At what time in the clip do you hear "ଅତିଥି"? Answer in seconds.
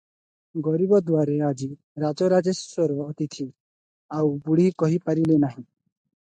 3.11-3.49